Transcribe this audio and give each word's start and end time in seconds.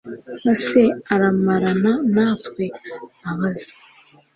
ese 0.53 0.81
aramarana 1.13 1.91
natwe? 2.13 2.65
abaza 3.29 3.73